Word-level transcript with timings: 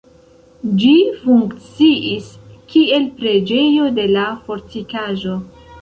Ĝi 0.83 0.93
funkciis, 1.25 2.33
kiel 2.73 3.07
preĝejo 3.21 3.95
de 4.01 4.11
la 4.17 4.29
fortikaĵo. 4.51 5.41